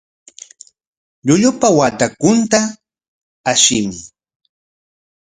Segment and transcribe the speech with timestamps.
[1.25, 2.59] Llullupa watrakunta
[3.51, 3.99] ashimuy.